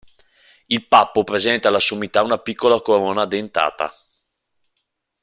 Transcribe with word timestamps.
Il 0.65 0.87
pappo 0.87 1.23
presenta 1.23 1.67
alla 1.67 1.77
sommità 1.77 2.23
una 2.23 2.39
piccola 2.39 2.81
corona 2.81 3.25
dentata. 3.27 3.93